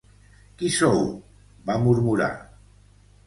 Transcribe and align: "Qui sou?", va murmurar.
"Qui 0.61 0.69
sou?", 0.75 1.03
va 1.69 1.77
murmurar. 1.83 2.31